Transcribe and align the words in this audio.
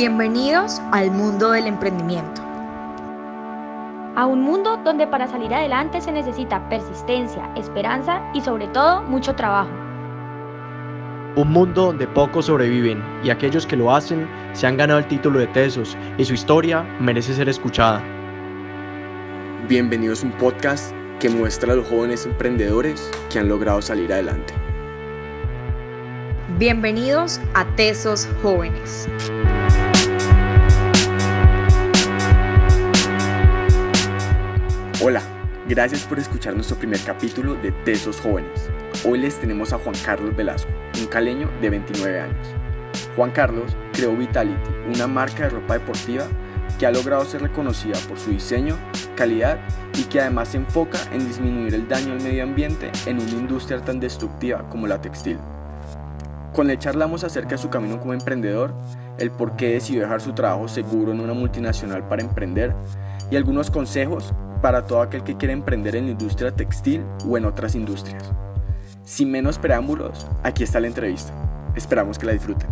Bienvenidos 0.00 0.80
al 0.92 1.10
mundo 1.10 1.50
del 1.50 1.66
emprendimiento. 1.66 2.40
A 4.16 4.24
un 4.24 4.40
mundo 4.40 4.78
donde 4.78 5.06
para 5.06 5.28
salir 5.28 5.52
adelante 5.52 6.00
se 6.00 6.10
necesita 6.10 6.66
persistencia, 6.70 7.52
esperanza 7.54 8.22
y 8.32 8.40
sobre 8.40 8.66
todo 8.68 9.02
mucho 9.02 9.34
trabajo. 9.34 9.68
Un 11.36 11.52
mundo 11.52 11.84
donde 11.84 12.06
pocos 12.06 12.46
sobreviven 12.46 13.04
y 13.22 13.28
aquellos 13.28 13.66
que 13.66 13.76
lo 13.76 13.94
hacen 13.94 14.26
se 14.54 14.66
han 14.66 14.78
ganado 14.78 15.00
el 15.00 15.06
título 15.06 15.38
de 15.38 15.48
tesos 15.48 15.98
y 16.16 16.24
su 16.24 16.32
historia 16.32 16.82
merece 16.98 17.34
ser 17.34 17.50
escuchada. 17.50 18.02
Bienvenidos 19.68 20.22
a 20.22 20.28
un 20.28 20.32
podcast 20.32 20.94
que 21.18 21.28
muestra 21.28 21.74
a 21.74 21.76
los 21.76 21.86
jóvenes 21.86 22.24
emprendedores 22.24 23.10
que 23.30 23.38
han 23.38 23.50
logrado 23.50 23.82
salir 23.82 24.10
adelante. 24.10 24.54
Bienvenidos 26.56 27.38
a 27.52 27.66
Tesos 27.76 28.26
Jóvenes. 28.42 29.06
Hola, 35.02 35.22
gracias 35.66 36.04
por 36.04 36.18
escuchar 36.18 36.54
nuestro 36.54 36.76
primer 36.76 37.00
capítulo 37.00 37.54
de 37.54 37.72
Tesos 37.72 38.20
Jóvenes. 38.20 38.68
Hoy 39.08 39.18
les 39.18 39.40
tenemos 39.40 39.72
a 39.72 39.78
Juan 39.78 39.94
Carlos 40.04 40.36
Velasco, 40.36 40.70
un 41.00 41.06
caleño 41.06 41.48
de 41.62 41.70
29 41.70 42.20
años. 42.20 42.46
Juan 43.16 43.30
Carlos 43.30 43.74
creó 43.94 44.14
Vitality, 44.14 44.70
una 44.94 45.06
marca 45.06 45.44
de 45.44 45.48
ropa 45.48 45.78
deportiva 45.78 46.24
que 46.78 46.84
ha 46.84 46.90
logrado 46.90 47.24
ser 47.24 47.40
reconocida 47.40 47.98
por 48.10 48.18
su 48.18 48.30
diseño, 48.30 48.76
calidad 49.16 49.58
y 49.98 50.02
que 50.02 50.20
además 50.20 50.48
se 50.48 50.58
enfoca 50.58 50.98
en 51.12 51.26
disminuir 51.26 51.74
el 51.74 51.88
daño 51.88 52.12
al 52.12 52.20
medio 52.20 52.42
ambiente 52.42 52.92
en 53.06 53.20
una 53.20 53.30
industria 53.30 53.80
tan 53.80 54.00
destructiva 54.00 54.68
como 54.68 54.86
la 54.86 55.00
textil. 55.00 55.38
Con 56.52 56.68
él 56.68 56.78
charlamos 56.78 57.24
acerca 57.24 57.52
de 57.52 57.58
su 57.58 57.70
camino 57.70 57.98
como 58.00 58.12
emprendedor, 58.12 58.74
el 59.16 59.30
por 59.30 59.56
qué 59.56 59.70
decidió 59.70 60.02
dejar 60.02 60.20
su 60.20 60.34
trabajo 60.34 60.68
seguro 60.68 61.12
en 61.12 61.20
una 61.20 61.32
multinacional 61.32 62.06
para 62.06 62.20
emprender 62.20 62.74
y 63.30 63.36
algunos 63.36 63.70
consejos 63.70 64.32
para 64.60 64.86
todo 64.86 65.00
aquel 65.00 65.22
que 65.22 65.36
quiere 65.36 65.54
emprender 65.54 65.96
en 65.96 66.06
la 66.06 66.12
industria 66.12 66.54
textil 66.54 67.04
o 67.26 67.36
en 67.38 67.44
otras 67.44 67.74
industrias. 67.74 68.32
Sin 69.04 69.30
menos 69.30 69.58
preámbulos, 69.58 70.26
aquí 70.42 70.62
está 70.62 70.80
la 70.80 70.88
entrevista. 70.88 71.32
Esperamos 71.74 72.18
que 72.18 72.26
la 72.26 72.32
disfruten. 72.32 72.68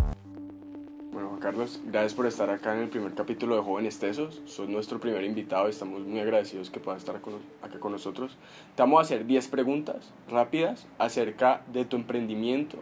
Bueno, 1.11 1.29
Juan 1.29 1.39
Carlos, 1.39 1.81
gracias 1.85 2.13
por 2.13 2.27
estar 2.27 2.49
acá 2.49 2.75
en 2.75 2.83
el 2.83 2.89
primer 2.89 3.13
capítulo 3.13 3.55
de 3.55 3.61
Jóvenes 3.61 3.97
Tesos. 3.97 4.41
Sos 4.45 4.69
nuestro 4.69 4.99
primer 4.99 5.23
invitado 5.23 5.67
y 5.67 5.71
estamos 5.71 6.01
muy 6.01 6.19
agradecidos 6.19 6.69
que 6.69 6.79
puedas 6.79 7.01
estar 7.01 7.15
acá 7.15 7.79
con 7.79 7.91
nosotros. 7.91 8.37
Te 8.75 8.83
vamos 8.83 8.99
a 8.99 9.01
hacer 9.01 9.25
10 9.25 9.47
preguntas 9.47 10.11
rápidas 10.29 10.85
acerca 10.97 11.61
de 11.73 11.85
tu 11.85 11.95
emprendimiento 11.95 12.77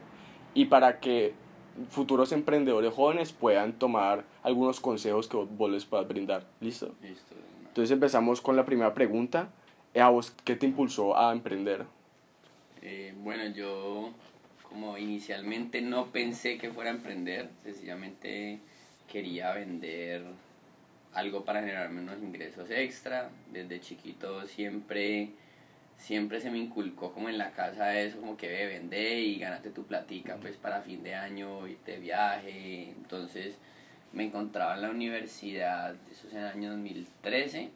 y 0.53 0.65
para 0.65 0.99
que 0.99 1.33
futuros 1.89 2.31
emprendedores 2.31 2.93
jóvenes 2.93 3.31
puedan 3.31 3.73
tomar 3.73 4.25
algunos 4.43 4.79
consejos 4.79 5.27
que 5.27 5.37
vos 5.37 5.69
les 5.69 5.85
puedas 5.85 6.07
brindar. 6.07 6.45
¿Listo? 6.59 6.93
Listo. 7.01 7.35
Entonces 7.77 7.93
empezamos 7.93 8.41
con 8.41 8.55
la 8.55 8.65
primera 8.65 8.95
pregunta. 8.95 9.49
¿A 9.93 10.09
vos 10.09 10.33
qué 10.43 10.55
te 10.55 10.65
impulsó 10.65 11.15
a 11.15 11.31
emprender? 11.31 11.85
Eh, 12.81 13.13
bueno, 13.19 13.45
yo 13.53 14.13
como 14.63 14.97
inicialmente 14.97 15.79
no 15.83 16.07
pensé 16.07 16.57
que 16.57 16.71
fuera 16.71 16.89
a 16.89 16.95
emprender, 16.95 17.51
sencillamente 17.63 18.57
quería 19.07 19.53
vender 19.53 20.23
algo 21.13 21.45
para 21.45 21.59
generarme 21.59 22.01
unos 22.01 22.17
ingresos 22.17 22.71
extra. 22.71 23.29
Desde 23.53 23.79
chiquito 23.79 24.47
siempre, 24.47 25.29
siempre 25.97 26.41
se 26.41 26.49
me 26.49 26.57
inculcó 26.57 27.13
como 27.13 27.29
en 27.29 27.37
la 27.37 27.51
casa 27.51 27.95
eso, 27.99 28.19
como 28.19 28.37
que 28.37 28.47
ve, 28.47 28.65
vende 28.65 29.19
y 29.19 29.37
gánate 29.37 29.69
tu 29.69 29.83
platica 29.83 30.37
pues 30.41 30.57
para 30.57 30.81
fin 30.81 31.03
de 31.03 31.13
año, 31.13 31.67
irte 31.67 31.91
de 31.91 31.99
viaje. 31.99 32.89
Entonces 32.97 33.59
me 34.13 34.25
encontraba 34.25 34.75
en 34.75 34.81
la 34.81 34.89
universidad, 34.89 35.95
eso 36.11 36.27
es 36.27 36.33
en 36.33 36.39
el 36.39 36.47
año 36.47 36.71
2013, 36.71 37.71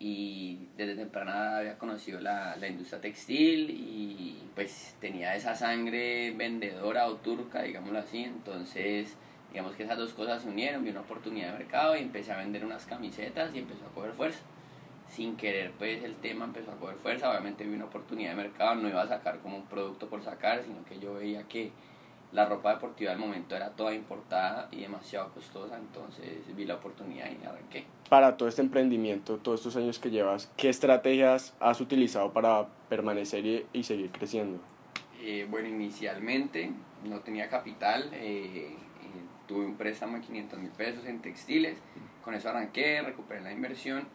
y 0.00 0.68
desde 0.76 0.94
temprana 0.94 1.58
había 1.58 1.76
conocido 1.76 2.20
la, 2.20 2.56
la, 2.56 2.68
industria 2.68 3.00
textil 3.00 3.70
y 3.70 4.40
pues 4.54 4.94
tenía 5.00 5.34
esa 5.34 5.56
sangre 5.56 6.30
vendedora 6.32 7.08
o 7.08 7.16
turca, 7.16 7.62
digámoslo 7.62 7.98
así, 7.98 8.22
entonces 8.22 9.16
digamos 9.50 9.74
que 9.74 9.84
esas 9.84 9.98
dos 9.98 10.12
cosas 10.12 10.42
se 10.42 10.48
unieron, 10.48 10.84
vi 10.84 10.90
una 10.90 11.00
oportunidad 11.00 11.52
de 11.52 11.58
mercado 11.58 11.96
y 11.96 12.00
empecé 12.00 12.32
a 12.32 12.36
vender 12.36 12.64
unas 12.64 12.86
camisetas 12.86 13.54
y 13.54 13.58
empezó 13.58 13.86
a 13.86 13.94
coger 13.94 14.12
fuerza. 14.12 14.40
Sin 15.08 15.36
querer 15.36 15.72
pues 15.72 16.04
el 16.04 16.16
tema 16.16 16.44
empezó 16.44 16.70
a 16.70 16.76
coger 16.76 16.96
fuerza, 16.96 17.30
obviamente 17.30 17.64
vi 17.64 17.74
una 17.74 17.86
oportunidad 17.86 18.30
de 18.30 18.36
mercado, 18.36 18.74
no 18.76 18.88
iba 18.88 19.02
a 19.02 19.08
sacar 19.08 19.38
como 19.40 19.56
un 19.56 19.66
producto 19.66 20.08
por 20.08 20.22
sacar, 20.22 20.62
sino 20.62 20.84
que 20.84 20.98
yo 21.00 21.14
veía 21.14 21.44
que 21.44 21.72
la 22.32 22.44
ropa 22.46 22.74
deportiva 22.74 23.10
del 23.10 23.18
momento 23.18 23.56
era 23.56 23.70
toda 23.70 23.94
importada 23.94 24.68
y 24.70 24.80
demasiado 24.80 25.30
costosa, 25.32 25.76
entonces 25.78 26.54
vi 26.54 26.64
la 26.64 26.74
oportunidad 26.74 27.26
y 27.30 27.44
arranqué. 27.44 27.84
Para 28.08 28.36
todo 28.36 28.48
este 28.48 28.60
emprendimiento, 28.60 29.38
todos 29.38 29.60
estos 29.60 29.76
años 29.76 29.98
que 29.98 30.10
llevas, 30.10 30.50
¿qué 30.56 30.68
estrategias 30.68 31.54
has 31.60 31.80
utilizado 31.80 32.32
para 32.32 32.66
permanecer 32.88 33.46
y, 33.46 33.66
y 33.72 33.82
seguir 33.82 34.10
creciendo? 34.10 34.60
Eh, 35.20 35.46
bueno, 35.50 35.68
inicialmente 35.68 36.70
no 37.04 37.20
tenía 37.20 37.48
capital, 37.48 38.10
eh, 38.12 38.76
tuve 39.46 39.64
un 39.64 39.76
préstamo 39.76 40.16
de 40.16 40.22
500 40.22 40.58
mil 40.58 40.70
pesos 40.70 41.06
en 41.06 41.20
textiles, 41.20 41.78
con 42.22 42.34
eso 42.34 42.50
arranqué, 42.50 43.00
recuperé 43.02 43.40
la 43.40 43.52
inversión 43.52 44.06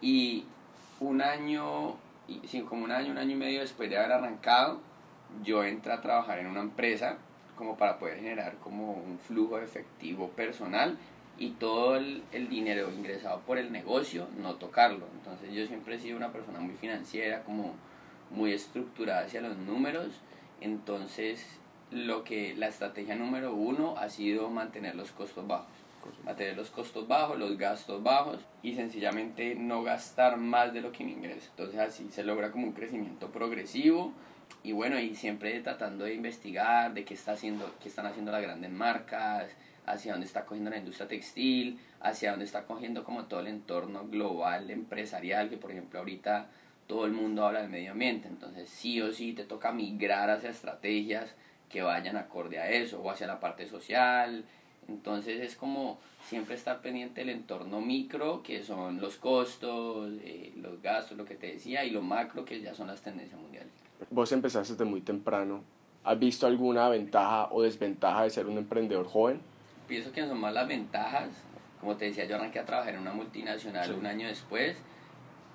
y 0.00 0.44
un 1.00 1.22
año, 1.22 1.96
sí, 2.46 2.62
como 2.62 2.84
un 2.84 2.90
año, 2.90 3.12
un 3.12 3.18
año 3.18 3.32
y 3.32 3.38
medio 3.38 3.60
después 3.60 3.88
de 3.88 3.96
haber 3.96 4.12
arrancado, 4.12 4.80
yo 5.44 5.62
entré 5.62 5.92
a 5.92 6.00
trabajar 6.00 6.40
en 6.40 6.48
una 6.48 6.60
empresa 6.60 7.18
como 7.58 7.76
para 7.76 7.98
poder 7.98 8.18
generar 8.18 8.54
como 8.62 8.92
un 8.92 9.18
flujo 9.18 9.58
efectivo 9.58 10.28
personal 10.30 10.96
y 11.36 11.50
todo 11.50 11.96
el, 11.96 12.22
el, 12.32 12.48
dinero 12.48 12.90
ingresado 12.90 13.40
por 13.40 13.58
el 13.58 13.70
negocio 13.72 14.28
no 14.40 14.54
tocarlo. 14.54 15.06
Entonces 15.18 15.52
yo 15.52 15.66
siempre 15.66 15.96
he 15.96 15.98
sido 15.98 16.16
una 16.16 16.32
persona 16.32 16.60
muy 16.60 16.74
financiera, 16.76 17.42
como 17.42 17.74
muy 18.30 18.52
estructurada 18.52 19.24
hacia 19.24 19.40
los 19.40 19.56
números. 19.58 20.20
Entonces 20.60 21.60
lo 21.90 22.24
que 22.24 22.54
la 22.54 22.68
estrategia 22.68 23.16
número 23.16 23.54
uno 23.54 23.96
ha 23.98 24.08
sido 24.08 24.48
mantener 24.50 24.94
los 24.94 25.10
costos 25.12 25.46
bajos. 25.46 25.68
Mantener 26.24 26.56
los 26.56 26.70
costos 26.70 27.06
bajos, 27.06 27.38
los 27.38 27.58
gastos 27.58 28.02
bajos 28.02 28.38
y 28.62 28.74
sencillamente 28.74 29.54
no 29.54 29.82
gastar 29.82 30.38
más 30.38 30.72
de 30.72 30.80
lo 30.80 30.92
que 30.92 31.04
me 31.04 31.10
ingresa. 31.10 31.50
Entonces 31.50 31.78
así 31.80 32.08
se 32.10 32.24
logra 32.24 32.50
como 32.50 32.66
un 32.66 32.72
crecimiento 32.72 33.28
progresivo 33.30 34.12
y 34.62 34.72
bueno, 34.72 34.98
y 34.98 35.14
siempre 35.14 35.60
tratando 35.60 36.04
de 36.04 36.14
investigar 36.14 36.92
de 36.92 37.04
qué, 37.04 37.14
está 37.14 37.32
haciendo, 37.32 37.74
qué 37.82 37.88
están 37.88 38.06
haciendo 38.06 38.32
las 38.32 38.42
grandes 38.42 38.70
marcas, 38.70 39.50
hacia 39.86 40.12
dónde 40.12 40.26
está 40.26 40.44
cogiendo 40.44 40.70
la 40.70 40.78
industria 40.78 41.08
textil, 41.08 41.78
hacia 42.00 42.30
dónde 42.30 42.44
está 42.44 42.64
cogiendo 42.64 43.04
como 43.04 43.24
todo 43.24 43.40
el 43.40 43.46
entorno 43.46 44.06
global 44.06 44.70
empresarial, 44.70 45.48
que 45.48 45.56
por 45.56 45.70
ejemplo 45.70 45.98
ahorita 45.98 46.48
todo 46.86 47.06
el 47.06 47.12
mundo 47.12 47.46
habla 47.46 47.60
del 47.60 47.70
medio 47.70 47.92
ambiente, 47.92 48.28
entonces 48.28 48.68
sí 48.68 49.00
o 49.00 49.12
sí 49.12 49.32
te 49.32 49.44
toca 49.44 49.72
migrar 49.72 50.30
hacia 50.30 50.50
estrategias 50.50 51.34
que 51.68 51.82
vayan 51.82 52.16
acorde 52.16 52.58
a 52.58 52.70
eso, 52.70 53.00
o 53.00 53.10
hacia 53.10 53.26
la 53.26 53.40
parte 53.40 53.66
social, 53.66 54.44
entonces 54.88 55.40
es 55.40 55.54
como 55.54 55.98
siempre 56.24 56.54
estar 56.54 56.80
pendiente 56.80 57.20
del 57.20 57.30
entorno 57.30 57.80
micro, 57.80 58.42
que 58.42 58.62
son 58.62 59.00
los 59.00 59.16
costos, 59.16 60.10
eh, 60.22 60.52
los 60.56 60.80
gastos, 60.80 61.16
lo 61.16 61.26
que 61.26 61.34
te 61.34 61.48
decía, 61.48 61.84
y 61.84 61.90
lo 61.90 62.02
macro, 62.02 62.44
que 62.44 62.60
ya 62.60 62.74
son 62.74 62.86
las 62.86 63.02
tendencias 63.02 63.38
mundiales. 63.38 63.72
Vos 64.10 64.32
empezaste 64.32 64.72
desde 64.72 64.84
muy 64.84 65.00
temprano. 65.00 65.62
¿Has 66.04 66.18
visto 66.18 66.46
alguna 66.46 66.88
ventaja 66.88 67.48
o 67.50 67.62
desventaja 67.62 68.22
de 68.22 68.30
ser 68.30 68.46
un 68.46 68.58
emprendedor 68.58 69.06
joven? 69.06 69.40
Pienso 69.86 70.12
que 70.12 70.26
son 70.26 70.38
más 70.38 70.54
las 70.54 70.68
ventajas. 70.68 71.30
Como 71.80 71.96
te 71.96 72.06
decía, 72.06 72.24
yo 72.24 72.36
arranqué 72.36 72.58
a 72.58 72.64
trabajar 72.64 72.94
en 72.94 73.00
una 73.00 73.12
multinacional 73.12 73.92
un 73.94 74.06
año 74.06 74.26
después 74.26 74.76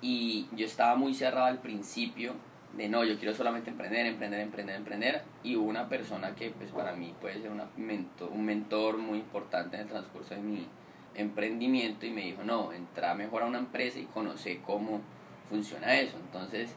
y 0.00 0.48
yo 0.52 0.66
estaba 0.66 0.96
muy 0.96 1.14
cerrado 1.14 1.46
al 1.46 1.58
principio 1.58 2.34
de 2.76 2.88
no, 2.88 3.04
yo 3.04 3.18
quiero 3.18 3.34
solamente 3.34 3.70
emprender, 3.70 4.06
emprender, 4.06 4.40
emprender, 4.40 4.76
emprender. 4.76 5.22
Y 5.42 5.56
hubo 5.56 5.68
una 5.68 5.88
persona 5.88 6.34
que 6.34 6.50
pues 6.50 6.70
para 6.70 6.94
mí 6.94 7.14
puede 7.20 7.40
ser 7.40 7.50
una 7.50 7.66
mentor, 7.76 8.30
un 8.32 8.44
mentor 8.44 8.98
muy 8.98 9.18
importante 9.18 9.76
en 9.76 9.82
el 9.82 9.88
transcurso 9.88 10.34
de 10.34 10.40
mi 10.40 10.66
emprendimiento 11.14 12.06
y 12.06 12.10
me 12.10 12.22
dijo, 12.22 12.42
no, 12.42 12.72
entra 12.72 13.14
mejor 13.14 13.42
a 13.42 13.46
una 13.46 13.58
empresa 13.58 13.98
y 13.98 14.04
conoce 14.06 14.60
cómo 14.64 15.00
funciona 15.48 15.94
eso. 15.98 16.16
Entonces, 16.18 16.74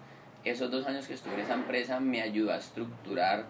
esos 0.49 0.71
dos 0.71 0.85
años 0.85 1.07
que 1.07 1.13
estuve 1.13 1.35
en 1.35 1.39
esa 1.41 1.53
empresa 1.53 1.99
me 1.99 2.21
ayudó 2.21 2.51
a 2.51 2.57
estructurar 2.57 3.45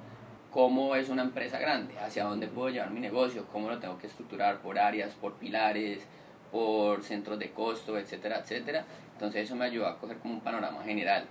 cómo 0.52 0.96
es 0.96 1.10
una 1.10 1.24
empresa 1.24 1.60
grande, 1.60 1.98
hacia 2.00 2.24
dónde 2.24 2.48
puedo 2.48 2.70
llevar 2.70 2.92
mi 2.92 3.00
negocio, 3.00 3.46
cómo 3.52 3.70
lo 3.70 3.80
tengo 3.80 3.98
que 3.98 4.08
estructurar 4.08 4.60
por 4.62 4.80
áreas, 4.80 5.14
por 5.14 5.34
pilares, 5.34 6.08
por 6.52 7.04
centros 7.04 7.38
de 7.40 7.52
costo, 7.52 7.98
etcétera, 7.98 8.40
etcétera. 8.40 8.86
Entonces 9.14 9.44
eso 9.44 9.56
me 9.56 9.66
ayudó 9.66 9.88
a 9.88 10.00
coger 10.00 10.18
como 10.18 10.36
un 10.36 10.42
panorama 10.42 10.84
general. 10.84 11.26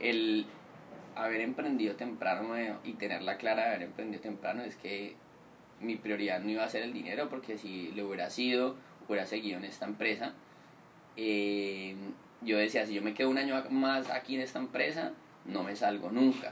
El 0.00 0.46
haber 1.14 1.40
emprendido 1.40 1.96
temprano 1.96 2.54
y 2.84 2.92
tenerla 2.94 3.36
clara 3.36 3.62
de 3.62 3.68
haber 3.68 3.82
emprendido 3.82 4.20
temprano 4.20 4.62
es 4.62 4.76
que 4.76 5.16
mi 5.80 5.96
prioridad 5.96 6.40
no 6.40 6.50
iba 6.50 6.64
a 6.64 6.68
ser 6.68 6.82
el 6.82 6.92
dinero, 6.92 7.28
porque 7.28 7.58
si 7.58 7.92
lo 7.92 8.06
hubiera 8.06 8.30
sido, 8.30 8.76
hubiera 9.08 9.26
seguido 9.26 9.58
en 9.58 9.64
esta 9.64 9.86
empresa. 9.86 10.32
Eh, 11.16 11.96
yo 12.40 12.58
decía, 12.58 12.86
si 12.86 12.94
yo 12.94 13.02
me 13.02 13.14
quedo 13.14 13.30
un 13.30 13.38
año 13.38 13.62
más 13.70 14.10
aquí 14.10 14.36
en 14.36 14.42
esta 14.42 14.58
empresa, 14.58 15.12
no 15.44 15.62
me 15.62 15.74
salgo 15.76 16.10
nunca. 16.10 16.50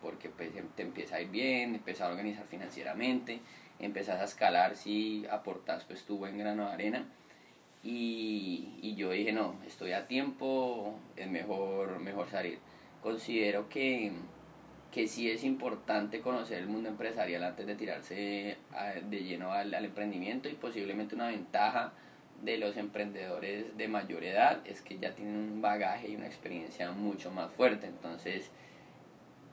porque 0.00 0.28
pues, 0.28 0.50
te 0.74 0.82
empieza 0.82 1.16
a 1.16 1.20
ir 1.20 1.30
bien, 1.30 1.76
empiezas 1.76 2.08
a 2.08 2.10
organizar 2.10 2.44
financieramente, 2.46 3.40
empezás 3.78 4.20
a 4.20 4.24
escalar 4.24 4.76
si 4.76 5.24
aportas 5.30 5.84
pues 5.84 6.04
tu 6.04 6.18
buen 6.18 6.36
grano 6.38 6.66
de 6.66 6.72
arena. 6.72 7.04
Y, 7.84 8.78
y, 8.80 8.94
yo 8.94 9.10
dije, 9.10 9.32
no, 9.32 9.56
estoy 9.66 9.92
a 9.92 10.06
tiempo, 10.06 10.98
es 11.16 11.28
mejor, 11.28 11.98
mejor 11.98 12.28
salir. 12.30 12.58
Considero 13.02 13.68
que, 13.68 14.12
que 14.92 15.08
sí 15.08 15.28
es 15.30 15.42
importante 15.42 16.20
conocer 16.20 16.58
el 16.58 16.68
mundo 16.68 16.88
empresarial 16.88 17.42
antes 17.42 17.66
de 17.66 17.74
tirarse 17.74 18.56
de 19.08 19.24
lleno 19.24 19.52
al, 19.52 19.74
al 19.74 19.84
emprendimiento 19.84 20.48
y 20.48 20.54
posiblemente 20.54 21.16
una 21.16 21.28
ventaja 21.28 21.92
de 22.42 22.58
los 22.58 22.76
emprendedores 22.76 23.76
de 23.76 23.88
mayor 23.88 24.24
edad 24.24 24.60
es 24.66 24.82
que 24.82 24.98
ya 24.98 25.14
tienen 25.14 25.36
un 25.36 25.62
bagaje 25.62 26.10
y 26.10 26.16
una 26.16 26.26
experiencia 26.26 26.90
mucho 26.90 27.30
más 27.30 27.50
fuerte. 27.52 27.86
Entonces, 27.86 28.50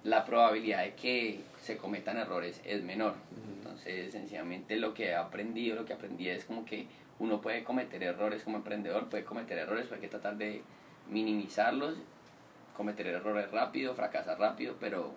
la 0.04 0.26
probabilidad 0.26 0.84
de 0.84 0.96
que 0.96 1.40
se 1.62 1.78
cometan 1.78 2.18
errores 2.18 2.62
es 2.66 2.84
menor. 2.84 3.14
Entonces, 3.58 4.12
sencillamente 4.12 4.76
lo 4.78 4.94
que 4.94 5.10
he 5.10 5.16
aprendido, 5.16 5.76
lo 5.76 5.86
que 5.86 5.94
aprendí 5.94 6.30
es 6.30 6.46
como 6.46 6.66
que 6.66 6.88
uno 7.20 7.42
puede 7.42 7.64
cometer 7.64 8.02
errores 8.02 8.44
como 8.44 8.58
emprendedor, 8.58 9.08
puede 9.08 9.24
cometer 9.24 9.58
errores, 9.58 9.86
pero 9.86 9.96
hay 9.96 10.02
que 10.02 10.08
tratar 10.08 10.38
de 10.38 10.64
minimizarlos, 11.10 11.96
cometer 12.76 13.08
errores 13.08 13.52
rápido, 13.52 13.94
fracasar 13.94 14.40
rápido, 14.40 14.76
pero, 14.80 15.12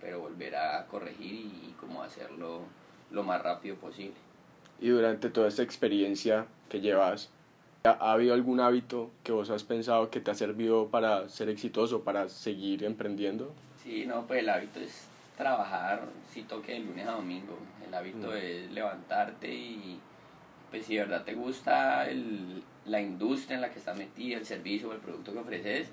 pero 0.00 0.20
volver 0.20 0.56
a 0.56 0.86
corregir 0.86 1.32
y, 1.32 1.74
cómo 1.78 2.02
hacerlo 2.02 2.62
lo 3.10 3.22
más 3.22 3.42
rápido 3.42 3.76
posible. 3.76 4.27
Y 4.80 4.88
durante 4.88 5.30
toda 5.30 5.48
esta 5.48 5.62
experiencia 5.62 6.46
que 6.68 6.80
llevas, 6.80 7.30
¿ha 7.84 8.12
habido 8.12 8.34
algún 8.34 8.60
hábito 8.60 9.10
que 9.24 9.32
vos 9.32 9.50
has 9.50 9.64
pensado 9.64 10.10
que 10.10 10.20
te 10.20 10.30
ha 10.30 10.34
servido 10.34 10.88
para 10.88 11.28
ser 11.28 11.48
exitoso, 11.48 12.02
para 12.02 12.28
seguir 12.28 12.84
emprendiendo? 12.84 13.52
Sí, 13.82 14.06
no, 14.06 14.26
pues 14.26 14.40
el 14.40 14.48
hábito 14.48 14.80
es 14.80 15.06
trabajar, 15.36 16.02
si 16.32 16.42
toque 16.42 16.72
de 16.72 16.80
lunes 16.80 17.06
a 17.06 17.12
domingo. 17.12 17.58
El 17.86 17.94
hábito 17.94 18.28
mm. 18.28 18.36
es 18.36 18.70
levantarte 18.72 19.52
y, 19.52 19.98
pues 20.70 20.86
si 20.86 20.94
de 20.94 21.00
verdad 21.00 21.24
te 21.24 21.34
gusta 21.34 22.08
el, 22.08 22.62
la 22.86 23.00
industria 23.00 23.56
en 23.56 23.62
la 23.62 23.70
que 23.70 23.78
estás 23.78 23.96
metida, 23.96 24.36
el 24.36 24.46
servicio 24.46 24.90
o 24.90 24.92
el 24.92 24.98
producto 24.98 25.32
que 25.32 25.38
ofreces, 25.38 25.88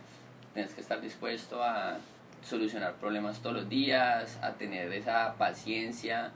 tienes 0.54 0.74
que 0.74 0.82
estar 0.82 1.02
dispuesto 1.02 1.64
a 1.64 1.98
solucionar 2.44 2.94
problemas 2.96 3.42
todos 3.42 3.56
los 3.56 3.70
días, 3.70 4.38
a 4.42 4.54
tener 4.54 4.92
esa 4.94 5.36
paciencia 5.38 6.32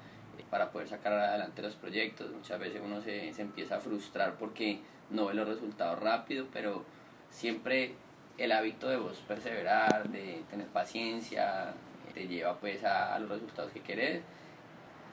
para 0.50 0.72
poder 0.72 0.88
sacar 0.88 1.14
adelante 1.14 1.62
los 1.62 1.76
proyectos. 1.76 2.32
Muchas 2.32 2.60
veces 2.60 2.82
uno 2.84 3.02
se, 3.02 3.34
se 3.34 3.42
empieza 3.42 3.78
a 3.78 3.80
frustrar 3.80 4.36
porque 4.38 4.80
no 5.10 5.28
ve 5.28 5.34
los 5.34 5.48
resultados 5.48 6.00
rápido, 6.00 6.48
pero 6.52 6.84
siempre 7.30 7.94
el 8.38 8.52
hábito 8.52 8.88
de 8.88 8.98
vos 8.98 9.18
perseverar, 9.28 10.10
de 10.10 10.44
tener 10.50 10.68
paciencia, 10.68 11.74
te 12.14 12.28
lleva 12.28 12.58
pues 12.60 12.84
a, 12.84 13.18
los 13.20 13.30
resultados 13.30 13.72
que 13.72 13.82
querés. 13.82 14.22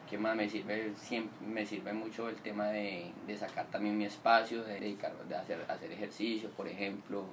Que 0.09 0.19
más 0.19 0.37
me 0.37 0.49
sirve, 0.49 0.93
siempre, 0.95 1.47
me 1.47 1.67
sirve 1.67 1.93
mucho 1.93 2.29
el 2.29 2.37
tema 2.37 2.69
de, 2.69 3.11
de 3.27 3.37
sacar 3.37 3.67
también 3.67 3.99
mi 3.99 4.05
espacio, 4.05 4.63
de 4.63 4.75
dedicar, 4.75 5.13
de 5.29 5.35
hacer, 5.35 5.65
hacer 5.69 5.91
ejercicio, 5.91 6.49
por 6.51 6.69
ejemplo. 6.69 7.25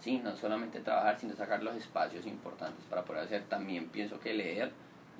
Sí, 0.00 0.18
no 0.18 0.34
solamente 0.34 0.80
trabajar, 0.80 1.20
sino 1.20 1.36
sacar 1.36 1.62
los 1.62 1.76
espacios 1.76 2.26
importantes 2.26 2.84
para 2.86 3.04
poder 3.04 3.24
hacer. 3.24 3.44
También 3.44 3.88
pienso 3.90 4.18
que 4.18 4.32
leer, 4.32 4.72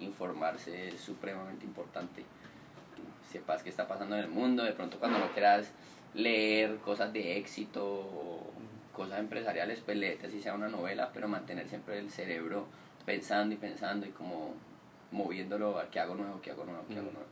informarse 0.02 0.88
es 0.88 1.00
supremamente 1.00 1.64
importante. 1.64 2.24
sepas 3.30 3.62
qué 3.62 3.70
está 3.70 3.88
pasando 3.88 4.16
en 4.16 4.24
el 4.24 4.30
mundo, 4.30 4.62
de 4.62 4.72
pronto 4.72 4.98
cuando 4.98 5.18
no 5.18 5.32
quieras 5.32 5.72
leer 6.14 6.76
cosas 6.78 7.12
de 7.12 7.38
éxito 7.38 8.52
cosas 8.92 9.20
empresariales, 9.20 9.80
pues 9.80 9.96
leerte 9.96 10.26
así 10.26 10.40
sea 10.40 10.54
una 10.54 10.68
novela, 10.68 11.10
pero 11.12 11.28
mantener 11.28 11.68
siempre 11.68 11.98
el 11.98 12.10
cerebro 12.10 12.66
pensando 13.06 13.54
y 13.54 13.58
pensando 13.58 14.06
y 14.06 14.10
como 14.10 14.54
moviéndolo 15.10 15.78
a 15.78 15.90
qué 15.90 16.00
hago 16.00 16.14
nuevo, 16.14 16.40
qué 16.40 16.50
hago 16.50 16.64
nuevo, 16.64 16.84
qué 16.88 16.94
hago 16.94 17.10
nuevo. 17.10 17.26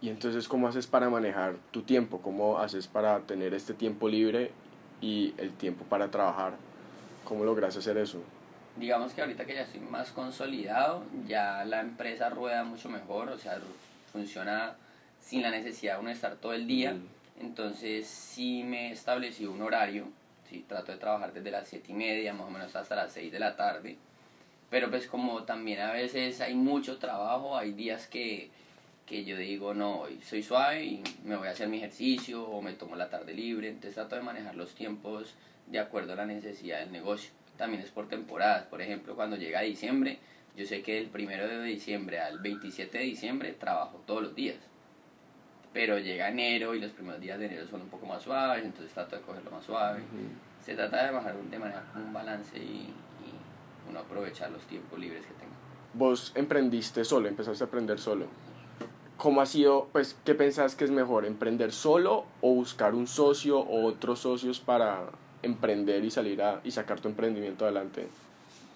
Y 0.00 0.08
entonces, 0.08 0.46
¿cómo 0.46 0.68
haces 0.68 0.86
para 0.86 1.08
manejar 1.08 1.56
tu 1.70 1.82
tiempo? 1.82 2.20
¿Cómo 2.20 2.58
haces 2.58 2.86
para 2.86 3.20
tener 3.20 3.54
este 3.54 3.74
tiempo 3.74 4.08
libre 4.08 4.50
y 5.00 5.34
el 5.38 5.52
tiempo 5.52 5.84
para 5.84 6.10
trabajar? 6.10 6.54
¿Cómo 7.24 7.44
logras 7.44 7.76
hacer 7.76 7.96
eso? 7.96 8.22
Digamos 8.76 9.12
que 9.12 9.22
ahorita 9.22 9.46
que 9.46 9.54
ya 9.54 9.62
estoy 9.62 9.80
más 9.80 10.10
consolidado, 10.10 11.04
ya 11.26 11.64
la 11.64 11.80
empresa 11.80 12.28
rueda 12.28 12.64
mucho 12.64 12.88
mejor, 12.88 13.30
o 13.30 13.38
sea, 13.38 13.58
funciona 14.12 14.74
sin 15.20 15.42
la 15.42 15.50
necesidad 15.50 15.94
de 15.94 16.00
uno 16.00 16.10
estar 16.10 16.36
todo 16.36 16.52
el 16.52 16.66
día. 16.66 16.96
Entonces, 17.40 18.06
sí 18.06 18.62
me 18.64 18.92
establecí 18.92 19.46
un 19.46 19.62
horario 19.62 20.06
¿sí? 20.48 20.64
Trato 20.66 20.92
de 20.92 20.98
trabajar 20.98 21.32
desde 21.32 21.50
las 21.50 21.68
7 21.68 21.92
y 21.92 21.94
media, 21.94 22.32
más 22.32 22.46
o 22.46 22.50
menos 22.50 22.74
hasta 22.74 22.96
las 22.96 23.12
6 23.12 23.32
de 23.32 23.38
la 23.38 23.56
tarde. 23.56 23.96
Pero 24.70 24.90
pues 24.90 25.06
como 25.06 25.44
también 25.44 25.80
a 25.80 25.92
veces 25.92 26.40
hay 26.40 26.54
mucho 26.54 26.98
trabajo, 26.98 27.56
hay 27.56 27.72
días 27.72 28.06
que, 28.08 28.50
que 29.06 29.24
yo 29.24 29.36
digo, 29.36 29.74
no, 29.74 30.00
hoy 30.00 30.20
soy 30.22 30.42
suave 30.42 30.84
y 30.84 31.04
me 31.24 31.36
voy 31.36 31.48
a 31.48 31.52
hacer 31.52 31.68
mi 31.68 31.78
ejercicio 31.78 32.44
o 32.44 32.60
me 32.62 32.72
tomo 32.72 32.96
la 32.96 33.08
tarde 33.08 33.32
libre. 33.32 33.68
Entonces 33.68 33.94
trato 33.94 34.16
de 34.16 34.22
manejar 34.22 34.56
los 34.56 34.74
tiempos 34.74 35.34
de 35.66 35.78
acuerdo 35.78 36.12
a 36.12 36.16
la 36.16 36.26
necesidad 36.26 36.80
del 36.80 36.92
negocio. 36.92 37.30
También 37.56 37.82
es 37.82 37.90
por 37.90 38.08
temporadas. 38.08 38.64
Por 38.66 38.82
ejemplo, 38.82 39.14
cuando 39.14 39.36
llega 39.36 39.60
diciembre, 39.62 40.18
yo 40.56 40.64
sé 40.64 40.82
que 40.82 40.94
del 40.94 41.06
primero 41.08 41.46
de 41.46 41.62
diciembre 41.62 42.18
al 42.18 42.38
27 42.38 42.98
de 42.98 43.04
diciembre 43.04 43.52
trabajo 43.52 44.02
todos 44.06 44.22
los 44.22 44.34
días. 44.34 44.56
Pero 45.72 45.98
llega 45.98 46.28
enero 46.28 46.74
y 46.74 46.80
los 46.80 46.92
primeros 46.92 47.20
días 47.20 47.38
de 47.38 47.46
enero 47.46 47.66
son 47.66 47.82
un 47.82 47.88
poco 47.88 48.06
más 48.06 48.22
suaves, 48.22 48.64
entonces 48.64 48.92
trato 48.94 49.16
de 49.16 49.22
cogerlo 49.22 49.50
más 49.50 49.64
suave. 49.64 50.00
Se 50.64 50.74
trata 50.74 51.04
de 51.04 51.12
bajar 51.12 51.36
de 51.36 51.58
manera 51.58 51.84
con 51.92 52.02
un 52.02 52.12
balance 52.12 52.58
y, 52.58 52.92
uno 53.88 54.00
aprovechar 54.00 54.50
los 54.50 54.62
tiempos 54.62 54.98
libres 54.98 55.24
que 55.26 55.34
tenga. 55.34 55.54
Vos 55.94 56.32
emprendiste 56.34 57.04
solo, 57.04 57.28
empezaste 57.28 57.62
a 57.62 57.66
aprender 57.68 58.00
solo. 58.00 58.26
¿Cómo 59.16 59.40
ha 59.40 59.46
sido, 59.46 59.88
pues, 59.92 60.18
qué 60.24 60.34
pensás 60.34 60.74
que 60.74 60.84
es 60.84 60.90
mejor, 60.90 61.24
emprender 61.24 61.72
solo 61.72 62.24
o 62.40 62.54
buscar 62.54 62.94
un 62.94 63.06
socio 63.06 63.60
o 63.60 63.84
otros 63.84 64.20
socios 64.20 64.58
para 64.58 65.10
emprender 65.46 66.04
y 66.04 66.10
salir 66.10 66.42
a, 66.42 66.60
y 66.64 66.70
sacar 66.70 67.00
tu 67.00 67.08
emprendimiento 67.08 67.64
adelante? 67.64 68.06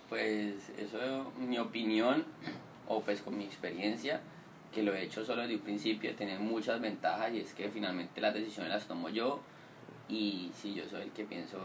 Pues 0.08 0.70
eso, 0.78 1.32
mi 1.38 1.58
opinión, 1.58 2.24
o 2.88 3.00
pues 3.00 3.20
con 3.22 3.36
mi 3.38 3.44
experiencia, 3.44 4.20
que 4.74 4.82
lo 4.82 4.94
he 4.94 5.02
hecho 5.02 5.24
solo 5.24 5.42
desde 5.42 5.56
un 5.56 5.60
principio, 5.60 6.14
tiene 6.14 6.38
muchas 6.38 6.80
ventajas 6.80 7.32
y 7.32 7.40
es 7.40 7.54
que 7.54 7.68
finalmente 7.68 8.20
las 8.20 8.34
decisiones 8.34 8.72
las 8.72 8.86
tomo 8.86 9.08
yo 9.08 9.40
y 10.08 10.50
si 10.54 10.74
yo 10.74 10.84
soy 10.88 11.02
el 11.02 11.10
que 11.10 11.24
pienso 11.24 11.58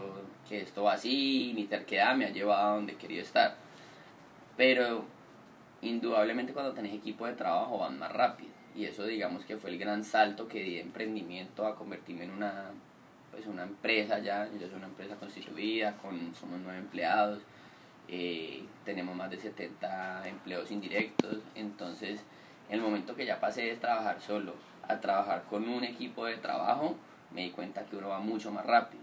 que 0.48 0.60
esto 0.62 0.84
va 0.84 0.94
así, 0.94 1.52
mi 1.54 1.64
terquedad 1.64 2.14
me 2.16 2.26
ha 2.26 2.30
llevado 2.30 2.66
a 2.66 2.74
donde 2.76 2.94
querido 2.94 3.22
estar. 3.22 3.56
Pero 4.56 5.04
indudablemente 5.82 6.52
cuando 6.52 6.72
tenés 6.72 6.94
equipo 6.94 7.26
de 7.26 7.34
trabajo 7.34 7.78
van 7.78 7.98
más 7.98 8.12
rápido 8.12 8.50
y 8.74 8.84
eso 8.84 9.04
digamos 9.04 9.44
que 9.44 9.56
fue 9.56 9.70
el 9.70 9.78
gran 9.78 10.04
salto 10.04 10.48
que 10.48 10.62
di 10.62 10.74
de 10.74 10.80
emprendimiento 10.82 11.66
a 11.66 11.76
convertirme 11.76 12.24
en 12.24 12.30
una 12.30 12.70
pues 13.30 13.46
una 13.46 13.64
empresa 13.64 14.18
ya, 14.18 14.48
yo 14.58 14.66
soy 14.66 14.76
una 14.76 14.86
empresa 14.86 15.16
constituida, 15.16 15.96
con, 15.96 16.34
somos 16.34 16.60
nueve 16.62 16.78
empleados, 16.78 17.40
eh, 18.08 18.64
tenemos 18.84 19.16
más 19.16 19.30
de 19.30 19.38
70 19.38 20.28
empleos 20.28 20.70
indirectos, 20.70 21.38
entonces 21.54 22.20
el 22.68 22.80
momento 22.80 23.14
que 23.14 23.26
ya 23.26 23.40
pasé 23.40 23.62
de 23.62 23.76
trabajar 23.76 24.20
solo 24.20 24.54
a 24.88 25.00
trabajar 25.00 25.44
con 25.50 25.68
un 25.68 25.84
equipo 25.84 26.26
de 26.26 26.36
trabajo, 26.36 26.96
me 27.32 27.42
di 27.42 27.50
cuenta 27.50 27.84
que 27.84 27.96
uno 27.96 28.08
va 28.08 28.20
mucho 28.20 28.50
más 28.50 28.64
rápido. 28.66 29.02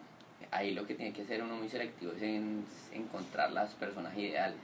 Ahí 0.52 0.74
lo 0.74 0.86
que 0.86 0.96
tiene 0.96 1.14
que 1.14 1.26
ser 1.26 1.44
uno 1.44 1.56
muy 1.56 1.70
selectivo 1.70 2.14
es 2.14 2.22
en, 2.22 2.66
encontrar 2.92 3.52
las 3.52 3.74
personas 3.74 4.16
ideales. 4.18 4.60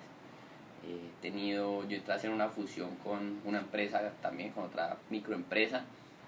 He 0.87 1.21
tenido, 1.21 1.87
yo 1.87 1.97
entré 1.97 2.13
a 2.13 2.15
hacer 2.15 2.29
una 2.29 2.49
fusión 2.49 2.95
con 2.97 3.41
una 3.43 3.59
empresa 3.59 4.11
también, 4.21 4.51
con 4.51 4.65
otra 4.65 4.97
microempresa, 5.09 5.83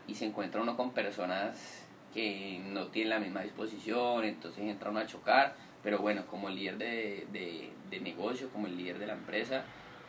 y 0.07 0.15
se 0.15 0.25
encuentra 0.25 0.61
uno 0.61 0.75
con 0.75 0.91
personas 0.91 1.85
que 2.13 2.61
no 2.69 2.87
tienen 2.87 3.09
la 3.09 3.19
misma 3.19 3.41
disposición, 3.41 4.23
entonces 4.25 4.63
entra 4.63 4.89
uno 4.89 4.99
a 4.99 5.07
chocar, 5.07 5.55
pero 5.83 5.99
bueno, 5.99 6.25
como 6.27 6.49
líder 6.49 6.77
de, 6.77 7.27
de, 7.31 7.71
de 7.89 7.99
negocio, 7.99 8.49
como 8.49 8.67
el 8.67 8.77
líder 8.77 8.99
de 8.99 9.07
la 9.07 9.13
empresa, 9.13 9.63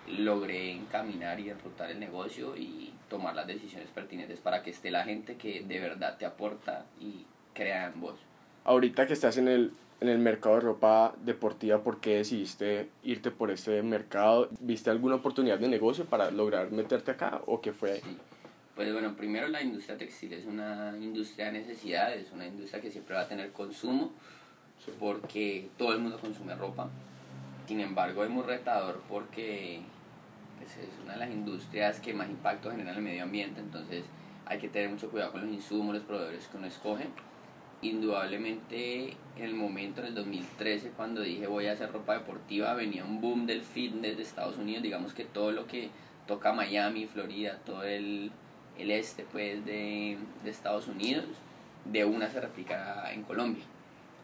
logré 0.06 0.72
encaminar 0.72 1.38
y 1.40 1.50
enrutar 1.50 1.90
el 1.90 2.00
negocio 2.00 2.56
y 2.56 2.92
tomar 3.08 3.34
las 3.34 3.46
decisiones 3.46 3.88
pertinentes 3.90 4.40
para 4.40 4.62
que 4.62 4.70
esté 4.70 4.90
la 4.90 5.04
gente 5.04 5.36
que 5.36 5.62
de 5.62 5.80
verdad 5.80 6.16
te 6.18 6.26
aporta 6.26 6.86
y 7.00 7.24
crea 7.54 7.86
en 7.86 8.00
vos. 8.00 8.18
Ahorita 8.64 9.06
que 9.06 9.12
estás 9.12 9.36
en 9.36 9.48
el, 9.48 9.72
en 10.00 10.08
el 10.08 10.18
mercado 10.18 10.56
de 10.56 10.60
ropa 10.62 11.14
deportiva, 11.24 11.82
¿por 11.82 12.00
qué 12.00 12.16
decidiste 12.16 12.88
irte 13.02 13.30
por 13.30 13.50
este 13.50 13.82
mercado? 13.82 14.48
¿Viste 14.60 14.90
alguna 14.90 15.16
oportunidad 15.16 15.58
de 15.58 15.68
negocio 15.68 16.04
para 16.04 16.30
lograr 16.30 16.70
meterte 16.72 17.12
acá 17.12 17.40
o 17.46 17.60
qué 17.60 17.72
fue? 17.72 18.00
Sí. 18.00 18.16
Pues 18.74 18.90
bueno, 18.90 19.14
primero 19.14 19.48
la 19.48 19.62
industria 19.62 19.98
textil 19.98 20.32
es 20.32 20.46
una 20.46 20.94
industria 20.98 21.46
de 21.46 21.58
necesidad, 21.58 22.14
es 22.14 22.32
una 22.32 22.46
industria 22.46 22.80
que 22.80 22.90
siempre 22.90 23.14
va 23.14 23.22
a 23.22 23.28
tener 23.28 23.52
consumo 23.52 24.12
porque 24.98 25.68
todo 25.76 25.92
el 25.92 25.98
mundo 26.00 26.18
consume 26.18 26.54
ropa. 26.54 26.88
Sin 27.66 27.80
embargo, 27.80 28.24
es 28.24 28.30
muy 28.30 28.42
retador 28.42 29.02
porque 29.08 29.80
pues, 30.58 30.76
es 30.78 30.88
una 31.04 31.12
de 31.12 31.18
las 31.20 31.30
industrias 31.30 32.00
que 32.00 32.14
más 32.14 32.28
impacto 32.28 32.70
genera 32.70 32.92
en 32.92 32.96
el 32.96 33.02
medio 33.02 33.22
ambiente, 33.24 33.60
entonces 33.60 34.04
hay 34.46 34.58
que 34.58 34.68
tener 34.68 34.88
mucho 34.88 35.10
cuidado 35.10 35.32
con 35.32 35.42
los 35.42 35.50
insumos, 35.50 35.94
los 35.94 36.04
proveedores 36.04 36.46
que 36.48 36.56
uno 36.56 36.66
escoge. 36.66 37.06
indudablemente 37.82 39.16
en 39.36 39.44
el 39.44 39.54
momento, 39.54 40.00
en 40.00 40.08
el 40.08 40.14
2013, 40.14 40.90
cuando 40.90 41.20
dije 41.20 41.46
voy 41.46 41.66
a 41.66 41.72
hacer 41.72 41.92
ropa 41.92 42.14
deportiva, 42.14 42.74
venía 42.74 43.04
un 43.04 43.20
boom 43.20 43.46
del 43.46 43.62
fitness 43.62 44.16
de 44.16 44.22
Estados 44.22 44.56
Unidos, 44.56 44.82
digamos 44.82 45.12
que 45.12 45.24
todo 45.24 45.52
lo 45.52 45.66
que 45.66 45.90
toca 46.26 46.52
Miami, 46.52 47.06
Florida, 47.06 47.58
todo 47.64 47.82
el, 47.82 48.30
el 48.78 48.90
este 48.90 49.24
pues 49.24 49.64
de, 49.64 50.18
de 50.44 50.50
Estados 50.50 50.88
Unidos, 50.88 51.26
de 51.84 52.04
una 52.04 52.30
se 52.30 52.40
replica 52.40 53.12
en 53.12 53.22
Colombia. 53.22 53.64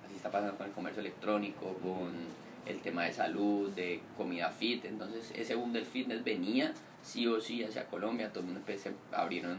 Así 0.05 0.17
está 0.17 0.31
pasando 0.31 0.57
con 0.57 0.67
el 0.67 0.73
comercio 0.73 1.01
electrónico, 1.01 1.75
con 1.83 2.13
el 2.67 2.81
tema 2.81 3.05
de 3.05 3.13
salud, 3.13 3.71
de 3.71 4.01
comida 4.17 4.51
fit. 4.51 4.85
Entonces 4.85 5.33
ese 5.35 5.55
boom 5.55 5.73
del 5.73 5.87
fitness 5.87 6.25
venía 6.25 6.73
sí 7.03 7.27
o 7.27 7.41
sí 7.41 7.65
hacia 7.65 7.87
Colombia. 7.87 8.31
Todo 8.31 8.41
el 8.41 8.47
mundo 8.47 8.61
pues, 8.65 8.83
se 8.83 8.93
abrieron, 9.13 9.59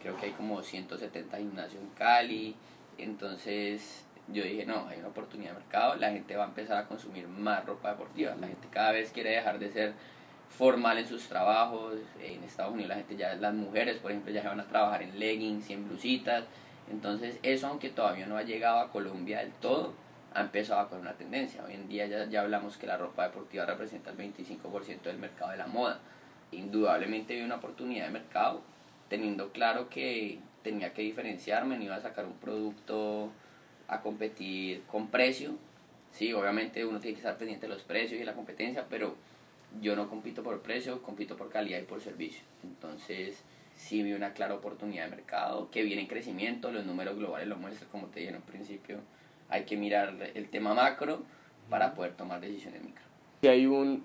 creo 0.00 0.16
que 0.16 0.26
hay 0.26 0.32
como 0.32 0.62
170 0.62 1.36
gimnasios 1.38 1.82
en 1.82 1.88
Cali. 1.90 2.54
Entonces 2.98 4.04
yo 4.28 4.44
dije, 4.44 4.66
no, 4.66 4.86
hay 4.88 4.98
una 4.98 5.08
oportunidad 5.08 5.52
de 5.52 5.58
mercado. 5.60 5.96
La 5.96 6.10
gente 6.10 6.36
va 6.36 6.44
a 6.44 6.48
empezar 6.48 6.76
a 6.76 6.86
consumir 6.86 7.26
más 7.28 7.64
ropa 7.64 7.90
deportiva. 7.90 8.34
La 8.40 8.48
gente 8.48 8.68
cada 8.70 8.92
vez 8.92 9.10
quiere 9.10 9.30
dejar 9.30 9.58
de 9.58 9.70
ser 9.70 9.94
formal 10.56 10.98
en 10.98 11.06
sus 11.06 11.26
trabajos. 11.28 11.94
En 12.20 12.42
Estados 12.44 12.72
Unidos 12.72 12.90
la 12.90 12.96
gente 12.96 13.16
ya, 13.16 13.34
las 13.34 13.54
mujeres 13.54 13.98
por 13.98 14.10
ejemplo, 14.10 14.32
ya 14.32 14.42
se 14.42 14.48
van 14.48 14.60
a 14.60 14.66
trabajar 14.66 15.02
en 15.02 15.18
leggings 15.18 15.70
y 15.70 15.72
en 15.74 15.88
blusitas. 15.88 16.44
Entonces 16.90 17.38
eso, 17.42 17.66
aunque 17.66 17.90
todavía 17.90 18.26
no 18.26 18.36
ha 18.36 18.42
llegado 18.42 18.80
a 18.80 18.90
Colombia 18.90 19.38
del 19.38 19.52
todo, 19.52 19.94
ha 20.34 20.40
empezado 20.40 20.88
con 20.88 21.00
una 21.00 21.12
tendencia. 21.12 21.62
Hoy 21.64 21.74
en 21.74 21.88
día 21.88 22.06
ya, 22.06 22.26
ya 22.26 22.40
hablamos 22.42 22.76
que 22.76 22.86
la 22.86 22.96
ropa 22.96 23.24
deportiva 23.24 23.66
representa 23.66 24.10
el 24.10 24.16
25% 24.16 25.02
del 25.02 25.18
mercado 25.18 25.50
de 25.50 25.58
la 25.58 25.66
moda. 25.66 26.00
Indudablemente 26.52 27.34
vi 27.34 27.42
una 27.42 27.56
oportunidad 27.56 28.06
de 28.06 28.12
mercado, 28.12 28.62
teniendo 29.08 29.52
claro 29.52 29.88
que 29.88 30.38
tenía 30.62 30.92
que 30.92 31.02
diferenciarme, 31.02 31.76
no 31.76 31.84
iba 31.84 31.96
a 31.96 32.00
sacar 32.00 32.24
un 32.24 32.34
producto 32.34 33.30
a 33.88 34.00
competir 34.00 34.82
con 34.84 35.08
precio. 35.08 35.54
Sí, 36.12 36.32
obviamente 36.32 36.84
uno 36.84 37.00
tiene 37.00 37.14
que 37.14 37.20
estar 37.20 37.38
pendiente 37.38 37.66
de 37.66 37.72
los 37.72 37.82
precios 37.82 38.20
y 38.20 38.24
la 38.24 38.34
competencia, 38.34 38.86
pero 38.88 39.16
yo 39.80 39.96
no 39.96 40.08
compito 40.08 40.42
por 40.42 40.60
precio, 40.60 41.02
compito 41.02 41.36
por 41.36 41.48
calidad 41.48 41.80
y 41.80 41.84
por 41.84 42.00
servicio. 42.00 42.42
Entonces, 42.62 43.42
sí 43.74 44.02
vi 44.02 44.12
una 44.12 44.32
clara 44.32 44.54
oportunidad 44.54 45.04
de 45.04 45.10
mercado 45.10 45.70
que 45.70 45.82
viene 45.82 46.02
en 46.02 46.08
crecimiento, 46.08 46.70
los 46.70 46.84
números 46.84 47.16
globales 47.16 47.48
lo 47.48 47.56
muestran, 47.56 47.90
como 47.90 48.06
te 48.08 48.20
dije 48.20 48.30
en 48.30 48.36
un 48.36 48.42
principio, 48.42 48.98
hay 49.48 49.64
que 49.64 49.76
mirar 49.76 50.30
el 50.34 50.48
tema 50.48 50.74
macro 50.74 51.22
para 51.68 51.94
poder 51.94 52.14
tomar 52.14 52.40
decisiones 52.40 52.82
micro. 52.82 53.02
Y 53.42 53.48
hay 53.48 53.66
un 53.66 54.04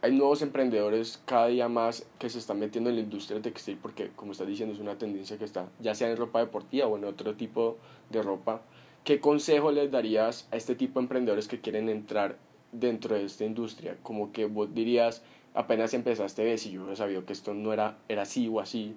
hay 0.00 0.12
nuevos 0.12 0.42
emprendedores 0.42 1.20
cada 1.24 1.48
día 1.48 1.68
más 1.68 2.06
que 2.20 2.30
se 2.30 2.38
están 2.38 2.60
metiendo 2.60 2.88
en 2.88 2.96
la 2.96 3.02
industria 3.02 3.42
textil 3.42 3.78
porque 3.82 4.10
como 4.14 4.30
estás 4.30 4.46
diciendo 4.46 4.72
es 4.72 4.80
una 4.80 4.96
tendencia 4.96 5.38
que 5.38 5.44
está 5.44 5.66
ya 5.80 5.94
sea 5.96 6.08
en 6.08 6.16
ropa 6.16 6.38
deportiva 6.38 6.86
o 6.86 6.96
en 6.96 7.04
otro 7.04 7.34
tipo 7.34 7.78
de 8.10 8.22
ropa. 8.22 8.62
¿Qué 9.02 9.20
consejo 9.20 9.72
les 9.72 9.90
darías 9.90 10.46
a 10.52 10.56
este 10.56 10.76
tipo 10.76 11.00
de 11.00 11.04
emprendedores 11.04 11.48
que 11.48 11.60
quieren 11.60 11.88
entrar 11.88 12.36
dentro 12.72 13.14
de 13.14 13.24
esta 13.24 13.44
industria? 13.44 13.96
Como 14.02 14.32
que 14.32 14.46
vos 14.46 14.74
dirías, 14.74 15.22
apenas 15.54 15.94
empezaste, 15.94 16.44
ves, 16.44 16.62
si 16.62 16.72
yo 16.72 16.94
sabido 16.96 17.24
que 17.24 17.32
esto 17.32 17.54
no 17.54 17.72
era, 17.72 17.98
era 18.08 18.22
así 18.22 18.48
o 18.48 18.60
así, 18.60 18.94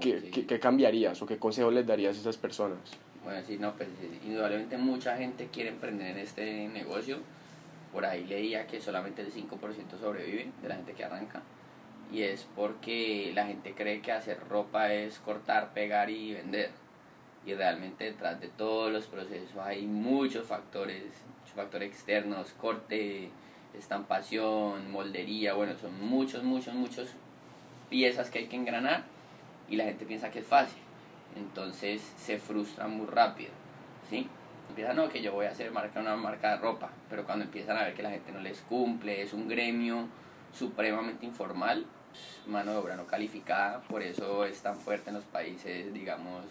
¿qué, 0.00 0.30
¿qué, 0.30 0.46
qué 0.46 0.60
cambiarías 0.60 1.20
o 1.22 1.26
qué 1.26 1.38
consejo 1.38 1.70
les 1.70 1.86
darías 1.86 2.16
a 2.16 2.20
esas 2.20 2.36
personas? 2.36 2.78
Bueno, 3.26 3.42
sí, 3.44 3.58
no, 3.58 3.74
pues 3.74 3.88
indudablemente 4.24 4.76
mucha 4.76 5.16
gente 5.16 5.48
quiere 5.52 5.70
emprender 5.70 6.12
en 6.12 6.18
este 6.18 6.68
negocio. 6.68 7.18
Por 7.92 8.04
ahí 8.04 8.24
leía 8.24 8.68
que 8.68 8.80
solamente 8.80 9.22
el 9.22 9.32
5% 9.32 9.98
sobrevive 9.98 10.52
de 10.62 10.68
la 10.68 10.76
gente 10.76 10.92
que 10.92 11.04
arranca. 11.04 11.42
Y 12.12 12.22
es 12.22 12.46
porque 12.54 13.32
la 13.34 13.46
gente 13.46 13.74
cree 13.74 14.00
que 14.00 14.12
hacer 14.12 14.38
ropa 14.48 14.92
es 14.92 15.18
cortar, 15.18 15.72
pegar 15.72 16.08
y 16.08 16.34
vender. 16.34 16.70
Y 17.44 17.54
realmente 17.54 18.04
detrás 18.04 18.40
de 18.40 18.46
todos 18.46 18.92
los 18.92 19.06
procesos 19.06 19.56
hay 19.56 19.88
muchos 19.88 20.46
factores, 20.46 21.02
factores 21.56 21.90
externos, 21.90 22.52
corte, 22.60 23.30
estampación, 23.76 24.90
moldería, 24.92 25.54
bueno, 25.54 25.74
son 25.76 25.98
muchos, 26.06 26.44
muchos, 26.44 26.74
muchos 26.74 27.08
piezas 27.90 28.30
que 28.30 28.40
hay 28.40 28.46
que 28.46 28.56
engranar 28.56 29.04
y 29.68 29.76
la 29.76 29.84
gente 29.84 30.06
piensa 30.06 30.30
que 30.30 30.38
es 30.40 30.46
fácil 30.46 30.86
entonces 31.36 32.02
se 32.16 32.38
frustran 32.38 32.90
muy 32.96 33.06
rápido, 33.06 33.50
¿sí? 34.08 34.28
No, 34.94 35.08
que 35.08 35.22
yo 35.22 35.32
voy 35.32 35.46
a 35.46 35.50
hacer 35.50 35.70
marca 35.70 36.00
una 36.00 36.16
marca 36.16 36.50
de 36.50 36.56
ropa, 36.58 36.90
pero 37.08 37.24
cuando 37.24 37.44
empiezan 37.44 37.76
a 37.76 37.84
ver 37.84 37.94
que 37.94 38.02
la 38.02 38.10
gente 38.10 38.32
no 38.32 38.40
les 38.40 38.60
cumple, 38.62 39.22
es 39.22 39.32
un 39.32 39.48
gremio 39.48 40.08
supremamente 40.52 41.24
informal, 41.24 41.86
mano 42.46 42.72
de 42.72 42.78
obra 42.78 42.96
no 42.96 43.06
calificada, 43.06 43.80
por 43.82 44.02
eso 44.02 44.44
es 44.44 44.60
tan 44.60 44.76
fuerte 44.76 45.10
en 45.10 45.16
los 45.16 45.24
países, 45.24 45.92
digamos, 45.94 46.44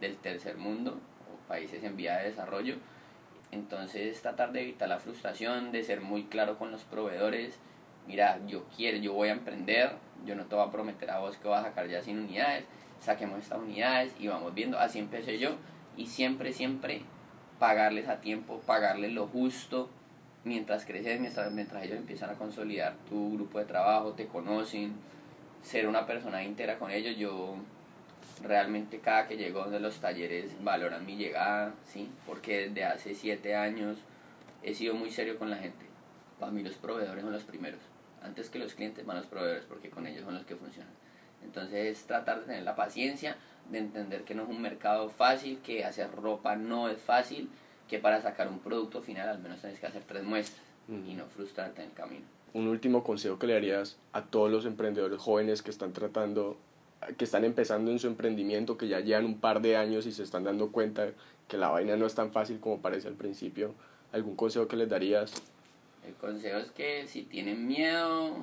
del 0.00 0.16
tercer 0.16 0.56
mundo 0.56 0.98
o 1.30 1.48
países 1.48 1.82
en 1.82 1.96
vía 1.96 2.18
de 2.18 2.30
desarrollo. 2.30 2.76
Entonces 3.50 4.20
tratar 4.20 4.52
de 4.52 4.62
evitar 4.62 4.88
la 4.88 4.98
frustración, 4.98 5.72
de 5.72 5.82
ser 5.82 6.00
muy 6.00 6.24
claro 6.24 6.58
con 6.58 6.70
los 6.70 6.84
proveedores, 6.84 7.58
mira, 8.06 8.40
yo 8.46 8.64
quiero, 8.76 8.98
yo 8.98 9.12
voy 9.14 9.28
a 9.28 9.32
emprender, 9.32 9.92
yo 10.24 10.34
no 10.34 10.44
te 10.46 10.54
voy 10.54 10.66
a 10.66 10.70
prometer 10.70 11.10
a 11.10 11.18
vos 11.18 11.36
que 11.36 11.48
vas 11.48 11.64
a 11.64 11.68
sacar 11.68 11.88
ya 11.88 12.02
sin 12.02 12.18
unidades, 12.18 12.64
saquemos 13.00 13.38
estas 13.38 13.58
unidades 13.58 14.14
y 14.18 14.28
vamos 14.28 14.54
viendo. 14.54 14.78
Así 14.78 14.98
empecé 14.98 15.38
yo 15.38 15.56
y 15.96 16.06
siempre, 16.06 16.52
siempre 16.52 17.02
pagarles 17.58 18.08
a 18.08 18.20
tiempo, 18.20 18.60
pagarles 18.66 19.12
lo 19.12 19.26
justo 19.26 19.90
mientras 20.44 20.84
creces, 20.84 21.20
mientras, 21.20 21.52
mientras 21.52 21.84
ellos 21.84 21.98
empiezan 21.98 22.30
a 22.30 22.34
consolidar 22.34 22.94
tu 23.08 23.34
grupo 23.34 23.58
de 23.58 23.64
trabajo, 23.64 24.12
te 24.12 24.26
conocen, 24.26 24.94
ser 25.62 25.86
una 25.88 26.06
persona 26.06 26.44
íntegra 26.44 26.78
con 26.78 26.90
ellos. 26.90 27.16
Yo 27.16 27.56
realmente 28.42 29.00
cada 29.00 29.26
que 29.26 29.36
llego 29.36 29.64
de 29.64 29.80
los 29.80 30.00
talleres 30.00 30.52
valoran 30.62 31.06
mi 31.06 31.16
llegada, 31.16 31.74
¿sí? 31.86 32.08
porque 32.26 32.68
desde 32.68 32.84
hace 32.84 33.14
siete 33.14 33.54
años 33.54 33.98
he 34.62 34.74
sido 34.74 34.94
muy 34.94 35.10
serio 35.10 35.38
con 35.38 35.50
la 35.50 35.56
gente. 35.56 35.86
Para 36.38 36.52
mí 36.52 36.62
los 36.62 36.74
proveedores 36.74 37.22
son 37.22 37.32
los 37.32 37.44
primeros. 37.44 37.80
Antes 38.22 38.50
que 38.50 38.58
los 38.58 38.74
clientes 38.74 39.04
van 39.06 39.18
los 39.18 39.26
proveedores 39.26 39.64
porque 39.64 39.90
con 39.90 40.06
ellos 40.06 40.24
son 40.24 40.34
los 40.34 40.44
que 40.44 40.56
funcionan. 40.56 40.92
Entonces 41.44 42.02
tratar 42.04 42.40
de 42.40 42.46
tener 42.46 42.62
la 42.62 42.74
paciencia, 42.74 43.36
de 43.70 43.78
entender 43.78 44.24
que 44.24 44.34
no 44.34 44.44
es 44.44 44.48
un 44.48 44.60
mercado 44.60 45.08
fácil, 45.08 45.58
que 45.58 45.84
hacer 45.84 46.10
ropa 46.10 46.56
no 46.56 46.88
es 46.88 47.00
fácil, 47.00 47.48
que 47.88 47.98
para 47.98 48.20
sacar 48.20 48.48
un 48.48 48.58
producto 48.58 49.00
final 49.02 49.28
al 49.28 49.38
menos 49.38 49.60
tienes 49.60 49.80
que 49.80 49.86
hacer 49.86 50.02
tres 50.04 50.24
muestras 50.24 50.62
y 50.88 51.14
no 51.14 51.26
frustrarte 51.26 51.82
en 51.82 51.88
el 51.88 51.94
camino. 51.94 52.24
Un 52.54 52.66
último 52.68 53.04
consejo 53.04 53.38
que 53.38 53.46
le 53.46 53.54
darías 53.54 53.98
a 54.12 54.22
todos 54.22 54.50
los 54.50 54.64
emprendedores 54.64 55.20
jóvenes 55.20 55.62
que 55.62 55.70
están 55.70 55.92
tratando, 55.92 56.58
que 57.16 57.24
están 57.24 57.44
empezando 57.44 57.90
en 57.90 57.98
su 57.98 58.06
emprendimiento, 58.06 58.76
que 58.76 58.88
ya 58.88 59.00
llevan 59.00 59.24
un 59.24 59.38
par 59.38 59.60
de 59.60 59.76
años 59.76 60.06
y 60.06 60.12
se 60.12 60.22
están 60.22 60.44
dando 60.44 60.72
cuenta 60.72 61.08
que 61.46 61.56
la 61.56 61.68
vaina 61.68 61.96
no 61.96 62.06
es 62.06 62.14
tan 62.14 62.32
fácil 62.32 62.60
como 62.60 62.80
parece 62.80 63.08
al 63.08 63.14
principio. 63.14 63.74
¿Algún 64.12 64.36
consejo 64.36 64.68
que 64.68 64.76
les 64.76 64.88
darías? 64.88 65.32
El 66.06 66.14
consejo 66.14 66.58
es 66.58 66.70
que 66.70 67.06
si 67.06 67.22
tienen 67.22 67.66
miedo, 67.66 68.36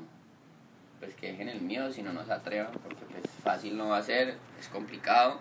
pues 1.00 1.16
que 1.16 1.28
dejen 1.28 1.50
el 1.50 1.62
miedo, 1.62 1.92
si 1.92 2.02
no, 2.02 2.14
no 2.14 2.26
se 2.26 2.34
atrevan, 2.34 2.72
porque 2.72 3.04
pues 3.10 3.24
fácil 3.44 3.78
no 3.78 3.90
va 3.90 3.98
a 3.98 4.04
ser, 4.04 4.36
es 4.60 4.68
complicado, 4.68 5.40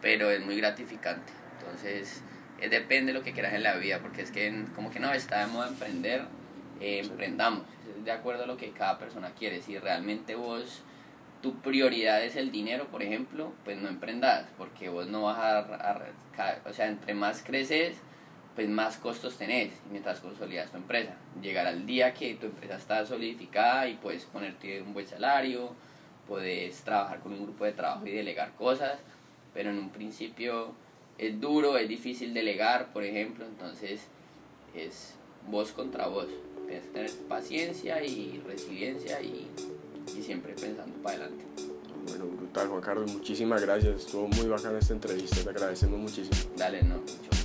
pero 0.00 0.30
es 0.30 0.44
muy 0.44 0.56
gratificante. 0.56 1.32
Entonces, 1.58 2.22
es, 2.60 2.70
depende 2.70 3.12
de 3.12 3.18
lo 3.18 3.24
que 3.24 3.32
quieras 3.32 3.54
en 3.54 3.62
la 3.62 3.76
vida, 3.76 4.00
porque 4.00 4.22
es 4.22 4.30
que 4.30 4.64
como 4.74 4.90
que 4.90 5.00
no, 5.00 5.12
está 5.12 5.40
de 5.40 5.46
moda 5.52 5.68
emprender, 5.68 6.22
eh, 6.80 7.00
emprendamos, 7.00 7.62
es 7.96 8.04
de 8.04 8.12
acuerdo 8.12 8.44
a 8.44 8.46
lo 8.46 8.56
que 8.56 8.70
cada 8.70 8.98
persona 8.98 9.32
quiere. 9.32 9.62
Si 9.62 9.78
realmente 9.78 10.34
vos, 10.34 10.82
tu 11.46 11.54
prioridad 11.60 12.24
es 12.24 12.34
el 12.34 12.50
dinero, 12.50 12.88
por 12.88 13.04
ejemplo, 13.04 13.52
pues 13.64 13.78
no 13.78 13.88
emprendas, 13.88 14.48
porque 14.58 14.88
vos 14.88 15.06
no 15.06 15.22
vas 15.22 15.38
a, 15.38 15.58
a 15.60 16.58
o 16.68 16.72
sea, 16.72 16.88
entre 16.88 17.14
más 17.14 17.44
creces, 17.44 17.98
pues 18.56 18.68
más 18.68 18.96
costos 18.96 19.38
tenés 19.38 19.80
mientras 19.92 20.18
consolidas 20.18 20.72
tu 20.72 20.78
empresa. 20.78 21.14
Llegar 21.40 21.68
al 21.68 21.86
día 21.86 22.14
que 22.14 22.34
tu 22.34 22.46
empresa 22.46 22.74
está 22.74 23.06
solidificada 23.06 23.86
y 23.86 23.94
puedes 23.94 24.24
ponerte 24.24 24.82
un 24.82 24.92
buen 24.92 25.06
salario, 25.06 25.72
puedes 26.26 26.82
trabajar 26.82 27.20
con 27.20 27.32
un 27.32 27.44
grupo 27.44 27.64
de 27.64 27.74
trabajo 27.74 28.04
y 28.08 28.10
delegar 28.10 28.52
cosas, 28.56 28.98
pero 29.54 29.70
en 29.70 29.78
un 29.78 29.90
principio 29.90 30.74
es 31.16 31.40
duro, 31.40 31.78
es 31.78 31.88
difícil 31.88 32.34
delegar, 32.34 32.92
por 32.92 33.04
ejemplo, 33.04 33.46
entonces 33.46 34.08
es 34.74 35.14
voz 35.46 35.70
contra 35.70 36.08
voz. 36.08 36.26
Tienes 36.66 36.86
que 36.86 36.92
tener 36.92 37.10
paciencia 37.28 38.02
y 38.02 38.42
resiliencia 38.44 39.20
y, 39.20 39.48
y 40.16 40.22
siempre 40.22 40.54
pensando 40.54 40.94
para 41.02 41.16
adelante. 41.16 41.44
Bueno, 42.06 42.26
brutal, 42.36 42.68
Juan 42.68 42.80
Carlos, 42.80 43.12
muchísimas 43.12 43.62
gracias. 43.62 43.96
Estuvo 43.96 44.28
muy 44.28 44.46
bacana 44.46 44.78
esta 44.78 44.92
entrevista, 44.92 45.42
te 45.42 45.50
agradecemos 45.50 45.98
muchísimo. 45.98 46.36
Dale, 46.56 46.82
no, 46.82 46.96
mucho 46.96 47.36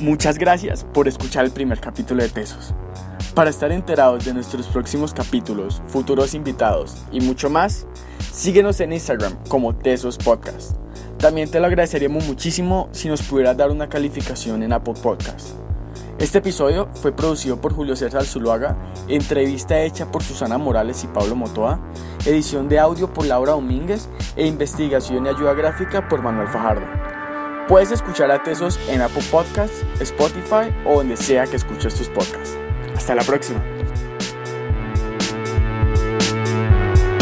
Muchas 0.00 0.38
gracias 0.38 0.84
por 0.92 1.08
escuchar 1.08 1.44
el 1.44 1.50
primer 1.50 1.80
capítulo 1.80 2.22
de 2.22 2.28
Tesos. 2.28 2.74
Para 3.34 3.50
estar 3.50 3.72
enterados 3.72 4.24
de 4.24 4.34
nuestros 4.34 4.66
próximos 4.66 5.14
capítulos, 5.14 5.82
futuros 5.86 6.34
invitados 6.34 6.96
y 7.10 7.20
mucho 7.20 7.48
más, 7.48 7.86
síguenos 8.32 8.80
en 8.80 8.92
Instagram 8.92 9.36
como 9.48 9.74
Tesos 9.74 10.18
Podcast. 10.18 10.76
También 11.18 11.50
te 11.50 11.58
lo 11.58 11.66
agradeceríamos 11.66 12.26
muchísimo 12.26 12.88
si 12.92 13.08
nos 13.08 13.22
pudieras 13.22 13.56
dar 13.56 13.70
una 13.70 13.88
calificación 13.88 14.62
en 14.62 14.72
Apple 14.72 14.94
Podcast. 15.02 15.63
Este 16.18 16.38
episodio 16.38 16.88
fue 16.94 17.12
producido 17.12 17.60
por 17.60 17.74
Julio 17.74 17.96
César 17.96 18.24
Zuluaga, 18.24 18.76
entrevista 19.08 19.80
hecha 19.80 20.10
por 20.10 20.22
Susana 20.22 20.58
Morales 20.58 21.02
y 21.02 21.08
Pablo 21.08 21.34
Motoa, 21.34 21.80
edición 22.24 22.68
de 22.68 22.78
audio 22.78 23.12
por 23.12 23.26
Laura 23.26 23.52
Domínguez 23.52 24.08
e 24.36 24.46
investigación 24.46 25.26
y 25.26 25.28
ayuda 25.28 25.54
gráfica 25.54 26.08
por 26.08 26.22
Manuel 26.22 26.48
Fajardo. 26.48 26.86
Puedes 27.66 27.90
escuchar 27.90 28.30
a 28.30 28.42
Tesos 28.42 28.78
en 28.88 29.02
Apple 29.02 29.24
Podcasts, 29.30 29.84
Spotify 30.00 30.72
o 30.86 30.98
donde 30.98 31.16
sea 31.16 31.46
que 31.46 31.56
escuches 31.56 31.94
tus 31.94 32.08
podcasts. 32.08 32.56
Hasta 32.94 33.16
la 33.16 33.22
próxima. 33.22 33.73